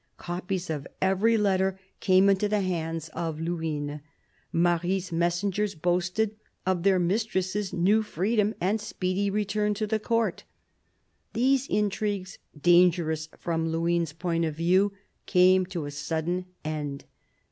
[0.17, 3.99] Copies of every letter came into the hands of Luynes.
[4.51, 6.35] Marie's messengers boasted
[6.65, 10.43] of their mistress's new freedom and speedy return to the Court.
[11.33, 14.91] These intrigues, dangerous from Luynes' point of view,
[15.27, 17.05] came to a sudden end.